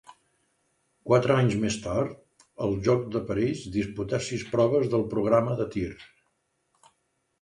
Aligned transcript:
Quatre 1.09 1.35
anys 1.41 1.57
més 1.65 1.75
tard, 1.83 2.15
als 2.67 2.81
Jocs 2.89 3.11
de 3.17 3.21
París, 3.29 3.61
disputà 3.77 4.21
sis 4.29 4.47
proves 4.57 4.89
del 4.95 5.05
programa 5.15 5.59
de 5.61 5.69
tir. 5.77 5.89